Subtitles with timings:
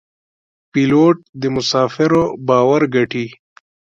[0.71, 3.25] پیلوټ د مسافرو باور ګټي.